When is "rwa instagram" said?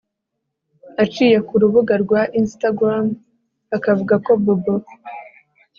2.03-3.05